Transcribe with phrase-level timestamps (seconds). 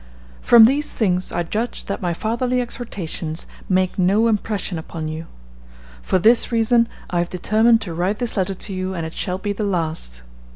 [0.41, 5.27] "From these things I judge that my fatherly exhortations make no impression upon you.
[6.01, 9.37] For this reason I have determined to write this letter to you, and it shall
[9.37, 10.23] be the last.